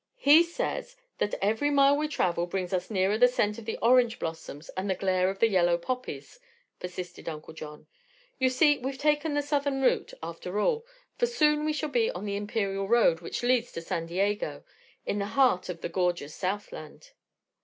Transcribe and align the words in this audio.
"He 0.17 0.41
says 0.41 0.95
that 1.19 1.35
every 1.43 1.69
mile 1.69 1.95
we 1.95 2.07
travel 2.07 2.47
brings 2.47 2.73
us 2.73 2.89
nearer 2.89 3.19
the 3.19 3.27
scent 3.27 3.59
of 3.59 3.65
the 3.65 3.77
orange 3.83 4.17
blossoms 4.17 4.69
and 4.69 4.89
the 4.89 4.95
glare 4.95 5.29
of 5.29 5.37
the 5.37 5.47
yellow 5.47 5.77
poppies," 5.77 6.39
persisted 6.79 7.29
Uncle 7.29 7.53
John. 7.53 7.85
"You 8.39 8.49
see, 8.49 8.79
we've 8.79 8.97
taken 8.97 9.35
the 9.35 9.43
Southern 9.43 9.79
route, 9.79 10.15
after 10.23 10.59
all, 10.59 10.87
for 11.19 11.27
soon 11.27 11.65
we 11.65 11.73
shall 11.73 11.89
be 11.89 12.09
on 12.09 12.25
the 12.25 12.35
Imperial 12.35 12.87
road, 12.87 13.19
which 13.21 13.43
leads 13.43 13.71
to 13.73 13.81
San 13.83 14.07
Diego 14.07 14.63
in 15.05 15.19
the 15.19 15.27
heart 15.37 15.69
of 15.69 15.81
the 15.81 15.87
gorgeous 15.89 16.33
Southland." 16.33 17.11